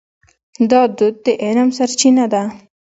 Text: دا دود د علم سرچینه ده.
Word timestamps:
دا 0.71 0.81
دود 0.97 1.15
د 1.25 1.25
علم 1.43 1.69
سرچینه 1.77 2.25
ده. 2.33 2.43